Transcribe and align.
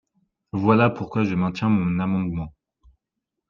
Voilà 0.53 0.89
pourquoi 0.89 1.23
je 1.23 1.35
maintiens 1.35 1.69
mon 1.69 1.99
amendement. 1.99 2.55